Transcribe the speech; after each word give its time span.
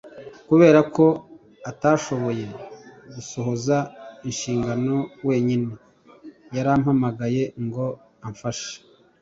kubera 0.47 0.79
ko 0.95 1.05
atashoboye 1.71 2.45
gusohoza 3.13 3.77
inshingano 4.29 4.95
wenyine, 5.27 5.69
yarampamagaye 6.55 7.43
ngo 7.65 7.85
amfashe 8.27 8.73